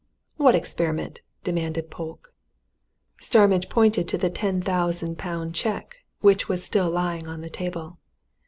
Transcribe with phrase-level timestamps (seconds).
[0.37, 2.33] "What experiment?" demanded Polke.
[3.19, 7.99] Starmidge pointed to the ten thousand pound cheque, which was still lying on the table.